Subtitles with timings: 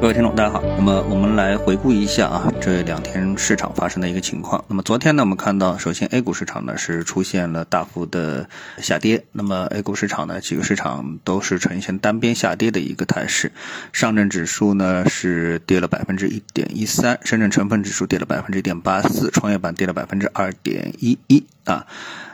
[0.00, 0.62] 各位听众，大家好。
[0.76, 4.64] 那么我们来回顾一下啊，这两天市场发生的一个情况。
[4.68, 8.48] 那么昨天呢，我们看到，首先 A 股市场呢是出现了大幅的
[8.80, 9.24] 下跌。
[9.32, 13.50] 那么 A 股市场呢，几个市场都是呈现单边下跌的一个态势。
[13.92, 21.84] 上证指数呢是跌了百分之一点一三，深圳成分指数跌了百分之一点八四，创业板跌了百分之二点一一啊。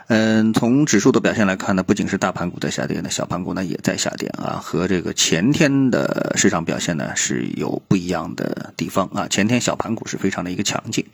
[0.08, 9.26] 嗯，从指数的表现来看呢，不仅是大盘股在下跌呢，小盘股呢也在下跌啊，和这个前天的市场表现呢是有不一样的地方啊。
[9.28, 11.06] 前天小盘股是非常的一个强劲，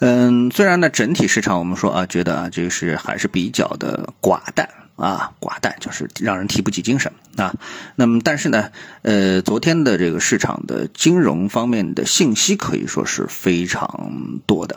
[0.00, 7.54] 嗯，虽然呢整体市场我们说啊，觉得啊就是还是比较的寡淡啊，寡淡就是让人提不起精神啊。
[7.94, 8.70] 那么但是呢，
[9.02, 14.76] 呃，昨天的这个市场的金融方面的信息可以说是非常多的。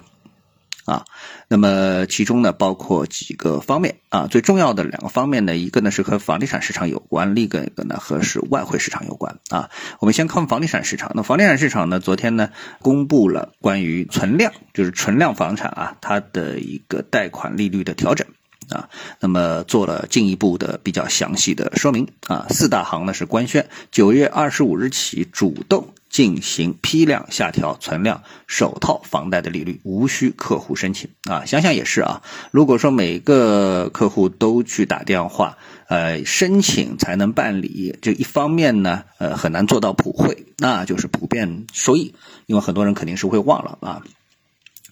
[0.85, 1.05] 啊，
[1.47, 9.69] 那么其中呢，包括几个方面啊，最重要的两个方面呢，一个呢是和房地产市场有关，另一个呢和是外汇市场有关啊。
[9.99, 12.49] 我们先看房地产市场，那房地产市场呢，昨天呢
[12.79, 18.27] 公布了关于存量，就是存量房产啊，它的一个贷款利率的调整
[18.71, 22.47] 啊，那么做了进一步的比较详细的说明啊。
[22.49, 25.93] 四大行呢是官宣，九月二十五日起主动。
[26.11, 31.45] 进行批量下调存量首套房贷的利率，无需客户申请啊！
[31.45, 42.13] 想想也是啊，如果说每个客户都去打电话，呃，申请才能办理，这一方面呢，呃，很难做到普惠，那就是普遍收益，
[42.45, 44.03] 因为很多人肯定是会忘了啊。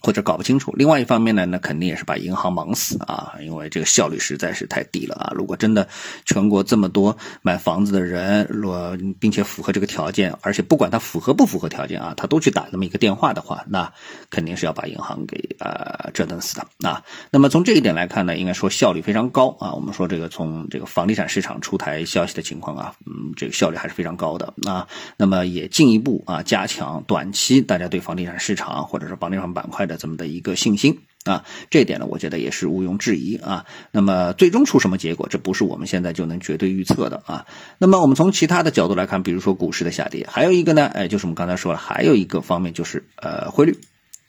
[0.02, 5.32] 或者搞不清楚，另外一方面呢，那肯定也是把银行忙死啊，因为这个效率实在是太低了啊。
[5.34, 5.86] 如果真的
[6.24, 13.92] 全国这么多买房子的人，若并且符合这个条件，而且不管他符合不符合条件啊，他都去打那么一个电话的话，那
[14.30, 17.02] 肯定是要把银行给呃折腾死的啊。
[17.30, 19.74] 那么从这一点来看呢，应该说效率非常高啊。
[19.74, 24.88] 我们说这个从这个房地产市场出台消息的情况啊，嗯，这个效率还是非常高的啊。
[25.18, 29.89] 那么也进一步啊加强短期大家对房地产市场或者是房地产板块。
[29.90, 33.66] 的这么的一个信心啊，这点呢，我觉得也是毋庸置疑啊。
[33.90, 37.46] 那么最终出什么结果，这不是我们现在就能绝对预测的啊。
[37.78, 43.76] 那么我们从其他的角度来看，比如说股市的下跌，还有一个呢，哎，就是我们刚才说了，还有一个方面就是呃汇率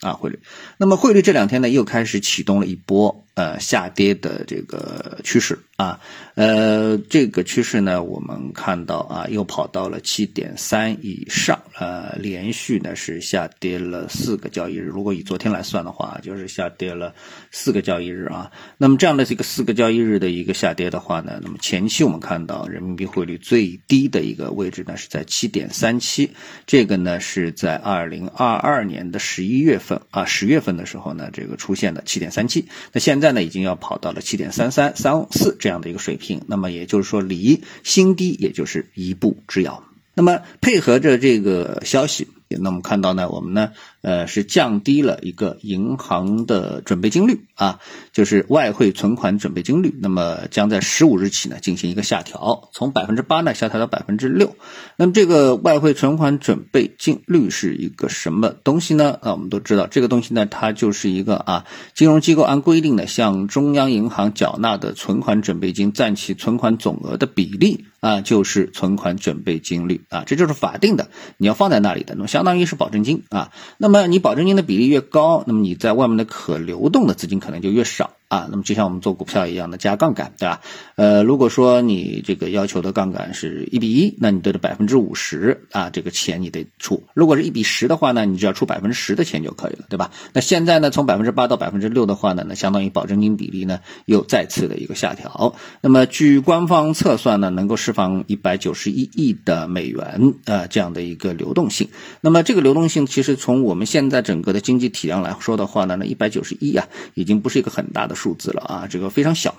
[0.00, 0.40] 啊汇率。
[0.76, 5.60] 那么汇率这两天呢，又开始启动了一波呃下跌的这个趋势。
[5.76, 5.98] 啊，
[6.34, 14.84] 呃，这个趋势呢，我们看到啊，又跑到了七点三以上，呃，连续呢是下跌了四个交易日。
[14.84, 17.12] 如果以昨天来算的话，就是下跌了
[17.50, 18.52] 四个交易日啊。
[18.76, 26.30] 那么这样的这个四个交易日的一个下跌的话呢，那么前期我们看到人民币汇率最低的一个位置呢是在七点三七，
[26.64, 32.68] 这个呢是在二零二二年的十一月份啊，十月份的时候呢，这个出现的七点三七。
[32.92, 35.71] 那现在呢，已经要跑到了七点三三三四这样。
[35.72, 39.82] 这样的一个水平，那么也就是说离新低也就是一步之遥。
[40.12, 42.28] 那么配合着这个消息。
[42.60, 43.70] 那我们看到呢，我们呢，
[44.00, 47.80] 呃，是降低了一个银行的准备金率啊，
[48.12, 49.94] 就是外汇存款准备金率。
[50.00, 54.56] 那么将在十五日起呢进行一个下调，从百分之八呢下调到百分之六。
[54.96, 59.18] 那么这个外汇存款准备金率是一个什么东西呢？
[59.22, 61.64] 啊，我们都知道这个东西呢，它就是一个啊，
[61.94, 72.16] 金融机构按规定呢向中央银行缴纳的存款准备金占其存款总额的比例啊，就是存款准备金率啊，这就是法定的，你要放在那里的。
[72.16, 78.10] 那么相当于是保证金啊，那么你保证金的比例越高，那么你在外面的可流动的资金可能就越少。
[78.32, 80.62] 啊，那么就像我们做股票一样的加杠杆，对吧？
[80.96, 87.02] 呃，如果说你这个要求的杠杆是一比一，那你得的百分之五十啊，这个钱你得出。
[87.12, 90.10] 如果是一比十的话呢，你只要出百分之十的钱就可以了，对吧？
[90.32, 95.54] 那现在呢，从百分之八到百分之六的话呢，那相当于保证金比例呢又再次的一个下调。
[95.82, 101.86] 那么据官方测算呢，能够释放一百九十一亿的美元啊这样的一个流动性。
[102.22, 108.16] 那么这个流动性其实从我们现在整个的经济体量来说的话呢，那一百九十一啊，已经不是一个很大的。
[108.22, 109.56] 数字了啊，这个非常小，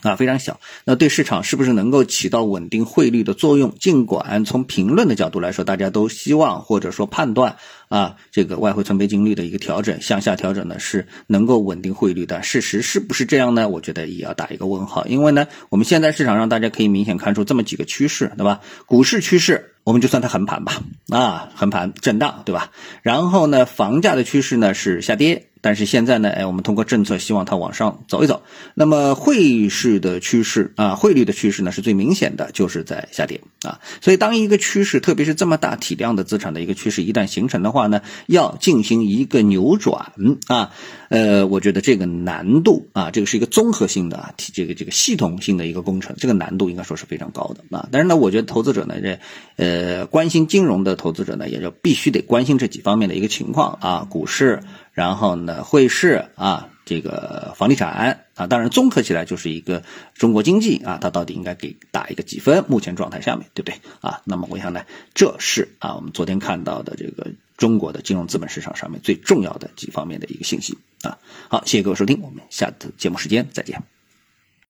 [0.00, 0.58] 啊非常小。
[0.86, 3.74] 那对市场是不是能够起到稳定汇率的作用？
[3.78, 7.56] 尽管从评论的角度来说，大家都希望或者说判断
[7.88, 12.42] 啊，这个外汇存备金率的一个调整向下调整呢是能够稳定汇率的。
[12.42, 13.68] 事实是不是这样呢？
[13.68, 15.06] 我觉得也要打一个问号。
[15.06, 18.60] 因为呢，我们现在市场上大家可以明显看出这么几个趋势，对吧？
[18.86, 20.80] 股市趋势，我们就算它横盘吧，
[21.10, 22.70] 啊，横盘震荡，对吧？
[23.02, 25.48] 然后呢，房价的趋势呢是下跌。
[25.66, 28.44] 但是现在呢，哎，我们通过政策希望它往上走一走。
[28.74, 33.80] 那么汇市的趋势啊，汇率的趋势呢是最明显的，就是在下跌啊。
[34.00, 40.12] 所以当一个趋势，特别是这么大体量的资产的一个趋势一旦形成的话呢，要进行一个扭转
[40.46, 40.70] 啊，
[41.08, 47.88] 呃，我觉得这个难度啊，这个是一个综合性的啊，这个这个系统性的一个工程，这个难度应该说是非常高的啊。
[47.90, 49.18] 但是呢，我觉得投资者呢，这
[49.56, 54.62] 呃关心金融的投资者呢，也就必须得关心这几方面的一个情况啊，股市。
[54.96, 59.82] 然后呢，汇市啊，这个房地产啊，当然综合起来就是一个
[60.14, 62.64] 中国经济啊，它到底应该给打一个几分？
[62.66, 64.22] 目前状态下面对不对啊？
[64.24, 71.18] 那么我想呢，这是啊，我们昨天看到的这个中国的金融资本市场上面最重要的几方面的一个信息啊。
[71.50, 73.95] 好，谢谢各位收听，我们下次节目时间再见。